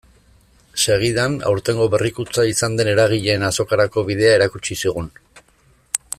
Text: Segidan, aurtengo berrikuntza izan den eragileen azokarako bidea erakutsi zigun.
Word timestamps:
Segidan, 0.85 1.35
aurtengo 1.49 1.85
berrikuntza 1.97 2.47
izan 2.53 2.79
den 2.81 2.91
eragileen 2.95 3.47
azokarako 3.51 4.05
bidea 4.09 4.33
erakutsi 4.41 4.79
zigun. 4.87 5.13